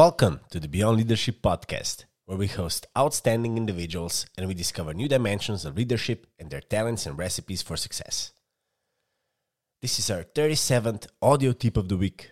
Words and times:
Welcome 0.00 0.40
to 0.48 0.58
the 0.58 0.66
Beyond 0.66 0.96
Leadership 0.96 1.42
podcast, 1.42 2.04
where 2.24 2.38
we 2.38 2.46
host 2.46 2.86
outstanding 2.96 3.58
individuals 3.58 4.24
and 4.38 4.48
we 4.48 4.54
discover 4.54 4.94
new 4.94 5.08
dimensions 5.08 5.66
of 5.66 5.76
leadership 5.76 6.26
and 6.38 6.48
their 6.48 6.62
talents 6.62 7.04
and 7.04 7.18
recipes 7.18 7.60
for 7.60 7.76
success. 7.76 8.32
This 9.82 9.98
is 9.98 10.10
our 10.10 10.22
37th 10.22 11.06
audio 11.20 11.52
tip 11.52 11.76
of 11.76 11.90
the 11.90 11.98
week. 11.98 12.30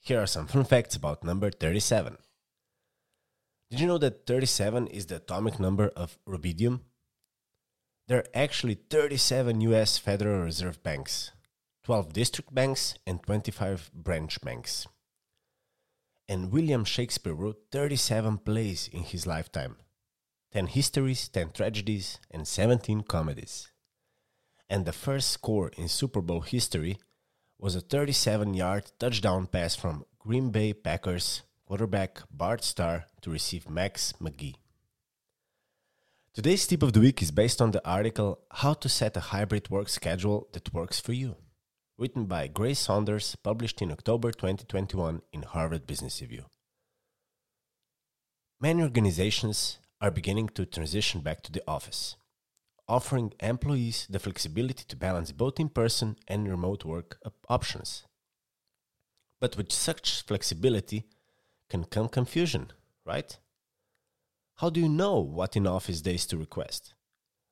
Here 0.00 0.20
are 0.20 0.26
some 0.26 0.48
fun 0.48 0.64
facts 0.64 0.96
about 0.96 1.22
number 1.22 1.48
37. 1.48 2.18
Did 3.70 3.78
you 3.78 3.86
know 3.86 3.98
that 3.98 4.26
37 4.26 4.88
is 4.88 5.06
the 5.06 5.22
atomic 5.22 5.60
number 5.60 5.90
of 5.94 6.18
rubidium? 6.28 6.80
There 8.08 8.18
are 8.18 8.26
actually 8.34 8.78
37 8.90 9.60
US 9.60 9.96
Federal 9.96 10.42
Reserve 10.42 10.82
banks, 10.82 11.30
12 11.84 12.12
district 12.12 12.52
banks, 12.52 12.96
and 13.06 13.22
25 13.22 13.92
branch 13.94 14.40
banks 14.40 14.88
and 16.28 16.52
William 16.52 16.84
Shakespeare 16.84 17.34
wrote 17.34 17.66
37 17.70 18.38
plays 18.38 18.88
in 18.92 19.02
his 19.02 19.26
lifetime 19.26 19.76
10 20.52 20.68
histories, 20.68 21.28
10 21.28 21.50
tragedies, 21.52 22.18
and 22.30 22.46
17 22.46 23.02
comedies. 23.02 23.70
And 24.68 24.84
the 24.84 24.92
first 24.92 25.30
score 25.30 25.70
in 25.76 25.88
Super 25.88 26.20
Bowl 26.20 26.40
history 26.40 26.98
was 27.58 27.76
a 27.76 27.80
37 27.80 28.54
yard 28.54 28.90
touchdown 28.98 29.46
pass 29.46 29.76
from 29.76 30.04
Green 30.18 30.50
Bay 30.50 30.72
Packers 30.72 31.42
quarterback 31.66 32.22
Bart 32.30 32.62
Starr 32.62 33.06
to 33.22 33.30
receive 33.30 33.68
Max 33.68 34.12
McGee. 34.20 34.54
Today's 36.32 36.66
tip 36.66 36.82
of 36.82 36.92
the 36.92 37.00
week 37.00 37.22
is 37.22 37.30
based 37.30 37.62
on 37.62 37.70
the 37.70 37.86
article 37.88 38.40
How 38.50 38.74
to 38.74 38.88
Set 38.88 39.16
a 39.16 39.20
Hybrid 39.20 39.70
Work 39.70 39.88
Schedule 39.88 40.48
That 40.52 40.72
Works 40.72 41.00
for 41.00 41.12
You 41.12 41.36
written 41.98 42.26
by 42.26 42.46
Grace 42.46 42.80
Saunders, 42.80 43.36
published 43.36 43.80
in 43.80 43.90
October 43.90 44.30
2021 44.30 45.22
in 45.32 45.42
Harvard 45.42 45.86
Business 45.86 46.20
Review. 46.20 46.44
Many 48.60 48.82
organizations 48.82 49.78
are 50.00 50.10
beginning 50.10 50.48
to 50.50 50.66
transition 50.66 51.22
back 51.22 51.42
to 51.42 51.52
the 51.52 51.62
office, 51.66 52.16
offering 52.86 53.32
employees 53.40 54.06
the 54.10 54.18
flexibility 54.18 54.84
to 54.88 54.96
balance 54.96 55.32
both 55.32 55.58
in 55.58 55.70
person 55.70 56.16
and 56.28 56.48
remote 56.48 56.84
work 56.84 57.18
op- 57.24 57.46
options. 57.48 58.04
But 59.40 59.56
with 59.56 59.72
such 59.72 60.22
flexibility 60.22 61.04
can 61.70 61.84
come 61.84 62.08
confusion, 62.08 62.72
right? 63.06 63.38
How 64.56 64.68
do 64.68 64.80
you 64.80 64.88
know 64.88 65.18
what 65.20 65.56
in 65.56 65.66
office 65.66 66.02
days 66.02 66.26
to 66.26 66.36
request? 66.36 66.92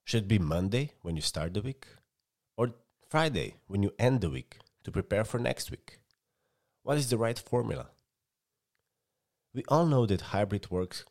Should 0.05 0.25
it 0.25 0.29
be 0.29 0.39
Monday 0.39 0.92
when 1.01 1.17
you 1.17 1.23
start 1.23 1.55
the 1.55 1.62
week? 1.62 1.86
Friday, 3.08 3.56
when 3.66 3.83
you 3.83 3.92
end 3.98 4.20
the 4.20 4.30
week, 4.30 4.58
to 4.84 4.91
prepare 4.91 5.24
for 5.24 5.38
next 5.38 5.70
week? 5.70 5.98
What 6.83 6.98
is 6.98 7.11
the 7.11 7.19
right 7.19 7.38
formula? 7.38 7.88
We 9.55 9.64
all 9.69 9.86
know 9.86 10.06
that 10.06 10.33
hybrid 10.33 10.70
work 10.70 11.05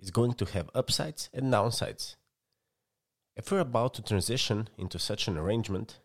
is 0.00 0.10
going 0.10 0.34
to 0.34 0.44
have 0.46 0.70
upsides 0.74 1.28
and 1.32 1.52
downsides. 1.52 2.16
If 3.36 3.50
you're 3.50 3.60
about 3.60 3.94
to 3.94 4.02
transition 4.02 4.68
into 4.76 4.98
such 4.98 5.28
an 5.28 5.38
arrangement, 5.38 6.00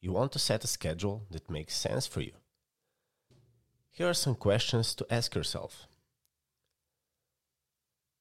you 0.00 0.12
want 0.12 0.32
to 0.32 0.38
set 0.38 0.64
a 0.64 0.66
schedule 0.66 1.26
that 1.30 1.50
makes 1.50 1.76
sense 1.76 2.06
for 2.06 2.20
you. 2.20 2.32
Here 3.90 4.08
are 4.08 4.14
some 4.14 4.34
questions 4.34 4.94
to 4.94 5.06
ask 5.10 5.34
yourself. 5.34 5.86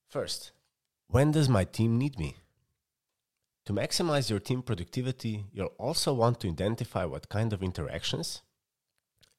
First, 0.09 0.51
when 1.07 1.31
does 1.31 1.47
my 1.47 1.63
team 1.63 1.97
need 1.97 2.19
me? 2.19 2.35
To 3.65 3.73
maximize 3.73 4.29
your 4.29 4.39
team 4.39 4.61
productivity, 4.61 5.45
you'll 5.53 5.75
also 5.77 6.13
want 6.13 6.39
to 6.39 6.47
identify 6.47 7.05
what 7.05 7.29
kind 7.29 7.53
of 7.53 7.61
interactions, 7.61 8.41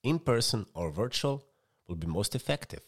in 0.02 0.18
person 0.18 0.66
or 0.74 0.90
virtual, 0.90 1.44
will 1.88 1.96
be 1.96 2.06
most 2.06 2.34
effective. 2.34 2.82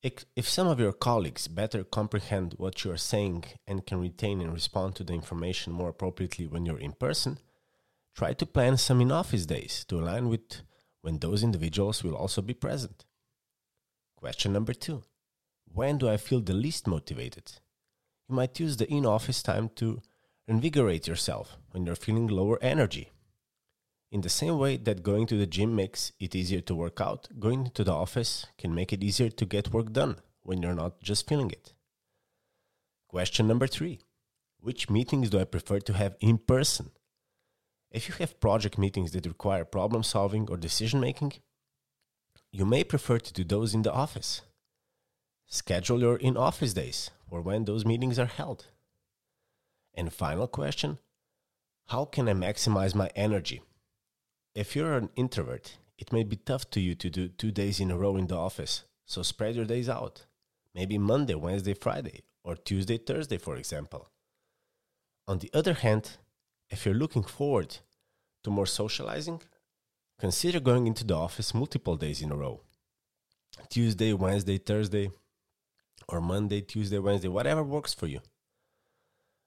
If 0.00 0.48
some 0.48 0.68
of 0.68 0.78
your 0.78 0.92
colleagues 0.92 1.48
better 1.48 1.82
comprehend 1.82 2.54
what 2.56 2.84
you 2.84 2.92
are 2.92 2.96
saying 2.96 3.44
and 3.66 3.84
can 3.84 4.00
retain 4.00 4.40
and 4.40 4.52
respond 4.52 4.94
to 4.96 5.04
the 5.04 5.12
information 5.12 5.72
more 5.72 5.88
appropriately 5.88 6.46
when 6.46 6.64
you're 6.64 6.78
in 6.78 6.92
person, 6.92 7.38
try 8.14 8.32
to 8.34 8.46
plan 8.46 8.76
some 8.76 9.00
in 9.00 9.10
office 9.10 9.44
days 9.44 9.84
to 9.88 9.98
align 9.98 10.28
with 10.28 10.62
when 11.02 11.18
those 11.18 11.42
individuals 11.42 12.04
will 12.04 12.14
also 12.14 12.40
be 12.42 12.54
present. 12.54 13.06
Question 14.16 14.52
number 14.52 14.72
two 14.72 15.02
When 15.72 15.98
do 15.98 16.08
I 16.08 16.16
feel 16.16 16.40
the 16.40 16.54
least 16.54 16.86
motivated? 16.86 17.52
You 18.28 18.34
might 18.34 18.60
use 18.60 18.76
the 18.76 18.88
in 18.92 19.06
office 19.06 19.42
time 19.42 19.70
to 19.76 20.02
invigorate 20.46 21.06
yourself 21.06 21.56
when 21.70 21.86
you're 21.86 21.96
feeling 21.96 22.26
lower 22.26 22.58
energy. 22.62 23.10
In 24.10 24.20
the 24.22 24.28
same 24.28 24.58
way 24.58 24.76
that 24.76 25.02
going 25.02 25.26
to 25.26 25.36
the 25.36 25.46
gym 25.46 25.74
makes 25.74 26.12
it 26.20 26.34
easier 26.34 26.60
to 26.62 26.74
work 26.74 27.00
out, 27.00 27.28
going 27.38 27.70
to 27.74 27.84
the 27.84 27.92
office 27.92 28.46
can 28.56 28.74
make 28.74 28.92
it 28.92 29.02
easier 29.02 29.28
to 29.30 29.46
get 29.46 29.72
work 29.72 29.92
done 29.92 30.16
when 30.42 30.62
you're 30.62 30.74
not 30.74 31.00
just 31.02 31.28
feeling 31.28 31.50
it. 31.50 31.72
Question 33.08 33.46
number 33.46 33.66
three 33.66 34.00
Which 34.60 34.90
meetings 34.90 35.30
do 35.30 35.40
I 35.40 35.44
prefer 35.44 35.78
to 35.80 35.92
have 35.94 36.16
in 36.20 36.38
person? 36.38 36.90
If 37.90 38.08
you 38.08 38.14
have 38.18 38.40
project 38.40 38.76
meetings 38.76 39.12
that 39.12 39.26
require 39.26 39.64
problem 39.64 40.02
solving 40.02 40.48
or 40.50 40.58
decision 40.58 41.00
making, 41.00 41.32
you 42.52 42.66
may 42.66 42.84
prefer 42.84 43.18
to 43.18 43.32
do 43.32 43.44
those 43.44 43.74
in 43.74 43.82
the 43.82 43.92
office. 43.92 44.42
Schedule 45.50 46.00
your 46.00 46.16
in 46.16 46.36
office 46.36 46.74
days 46.74 47.10
or 47.30 47.40
when 47.40 47.64
those 47.64 47.86
meetings 47.86 48.18
are 48.18 48.26
held. 48.26 48.66
And 49.94 50.12
final 50.12 50.46
question 50.46 50.98
How 51.86 52.04
can 52.04 52.28
I 52.28 52.34
maximize 52.34 52.94
my 52.94 53.10
energy? 53.16 53.62
If 54.54 54.76
you're 54.76 54.92
an 54.92 55.08
introvert, 55.16 55.78
it 55.96 56.12
may 56.12 56.22
be 56.22 56.36
tough 56.36 56.68
to 56.70 56.80
you 56.80 56.94
to 56.96 57.08
do 57.08 57.28
two 57.28 57.50
days 57.50 57.80
in 57.80 57.90
a 57.90 57.96
row 57.96 58.16
in 58.16 58.26
the 58.26 58.36
office, 58.36 58.84
so 59.06 59.22
spread 59.22 59.56
your 59.56 59.64
days 59.64 59.88
out. 59.88 60.26
Maybe 60.74 60.98
Monday, 60.98 61.34
Wednesday, 61.34 61.72
Friday, 61.72 62.24
or 62.44 62.54
Tuesday, 62.54 62.98
Thursday, 62.98 63.38
for 63.38 63.56
example. 63.56 64.10
On 65.26 65.38
the 65.38 65.50
other 65.54 65.74
hand, 65.74 66.18
if 66.68 66.84
you're 66.84 66.94
looking 66.94 67.22
forward 67.22 67.78
to 68.44 68.50
more 68.50 68.66
socializing, 68.66 69.40
consider 70.18 70.60
going 70.60 70.86
into 70.86 71.04
the 71.04 71.16
office 71.16 71.54
multiple 71.54 71.96
days 71.96 72.20
in 72.20 72.32
a 72.32 72.36
row 72.36 72.60
Tuesday, 73.70 74.12
Wednesday, 74.12 74.58
Thursday, 74.58 75.10
or 76.08 76.20
Monday, 76.20 76.60
Tuesday, 76.60 76.98
Wednesday, 76.98 77.28
whatever 77.28 77.62
works 77.62 77.94
for 77.94 78.06
you. 78.06 78.20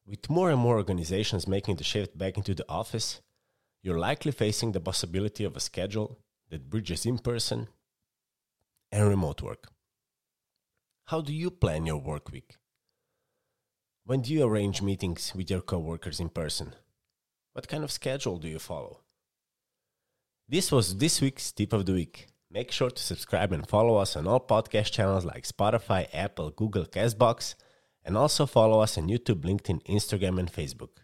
With 0.06 0.30
more 0.30 0.50
and 0.50 0.60
more 0.60 0.78
organizations 0.78 1.48
making 1.48 1.78
the 1.78 1.84
shift 1.84 2.18
back 2.18 2.38
into 2.38 2.54
the 2.54 2.66
office, 2.68 3.22
you're 3.82 4.00
likely 4.00 4.32
facing 4.32 4.72
the 4.72 4.80
possibility 4.80 5.44
of 5.44 5.56
a 5.56 5.60
schedule 5.60 6.20
that 6.50 6.70
bridges 6.70 7.06
in 7.06 7.18
person 7.18 7.68
and 8.92 9.08
remote 9.08 9.42
work. 9.42 9.70
How 11.06 11.22
do 11.22 11.34
you 11.34 11.50
plan 11.52 11.86
your 11.86 12.02
work 12.02 12.32
week? 12.32 12.58
When 14.06 14.22
do 14.22 14.34
you 14.34 14.44
arrange 14.44 14.82
meetings 14.82 15.34
with 15.36 15.50
your 15.50 15.62
coworkers 15.62 16.20
in 16.20 16.30
person? 16.30 16.74
What 17.54 17.68
kind 17.68 17.84
of 17.84 17.92
schedule 17.92 18.38
do 18.38 18.48
you 18.48 18.60
follow? 18.60 19.02
This 20.48 20.72
was 20.72 20.98
this 20.98 21.22
week's 21.22 21.52
tip 21.52 21.72
of 21.74 21.86
the 21.86 21.94
week. 21.94 22.28
Make 22.54 22.72
sure 22.72 22.90
to 22.90 23.02
subscribe 23.02 23.54
and 23.54 23.66
follow 23.66 23.96
us 23.96 24.18
on 24.18 24.28
all 24.28 24.42
podcast 24.42 24.92
channels 24.92 25.24
like 25.24 25.46
Spotify, 25.46 26.08
Apple, 26.14 26.50
Google, 26.50 26.86
Castbox, 26.86 27.56
and 28.04 28.18
also 28.18 28.46
follow 28.46 28.82
us 28.82 28.98
on 28.98 29.08
YouTube, 29.08 29.42
LinkedIn, 29.42 29.82
Instagram, 29.86 30.38
and 30.38 30.52
Facebook. 30.52 30.98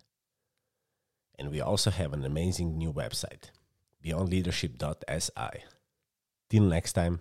And 1.40 1.50
we 1.50 1.62
also 1.62 1.90
have 1.90 2.12
an 2.12 2.26
amazing 2.26 2.78
new 2.78 2.92
website, 2.92 3.52
beyondleadership.si. 4.04 5.64
Till 6.50 6.64
next 6.64 6.94
time. 6.94 7.20